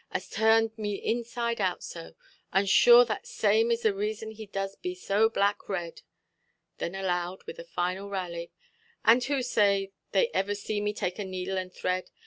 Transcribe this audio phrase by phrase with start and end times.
[0.09, 2.15] "as turns me inside out so.
[2.51, 6.01] And sure that same is the reason he does be so black red".
[6.79, 8.51] Then aloud, with a final rally—
[9.05, 12.09] "And who say they iver see me take a needle and thread?